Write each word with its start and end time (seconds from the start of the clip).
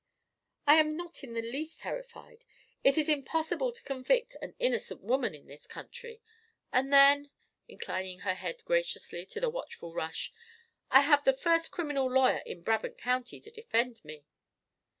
"I 0.65 0.77
am 0.77 0.97
not 0.97 1.23
in 1.23 1.33
the 1.35 1.43
least 1.43 1.81
terrified. 1.81 2.43
It 2.83 2.97
is 2.97 3.07
impossible 3.07 3.71
to 3.71 3.83
convict 3.83 4.35
an 4.41 4.55
innocent 4.57 5.01
woman 5.03 5.35
in 5.35 5.45
this 5.45 5.67
country; 5.67 6.23
and 6.73 6.91
then" 6.91 7.29
inclining 7.67 8.21
her 8.21 8.33
head 8.33 8.63
graciously 8.65 9.27
to 9.27 9.39
the 9.39 9.47
watchful 9.51 9.93
Rush, 9.93 10.33
"I 10.89 11.01
have 11.01 11.23
the 11.23 11.33
first 11.33 11.69
criminal 11.69 12.09
lawyer 12.11 12.41
in 12.47 12.63
Brabant 12.63 12.97
County 12.97 13.39
to 13.41 13.51
defend 13.51 14.03
me. 14.03 14.25